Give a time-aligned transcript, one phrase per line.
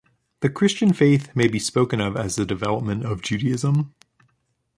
[0.39, 3.93] The Christian Faith may be spoken of as the development of Judaism.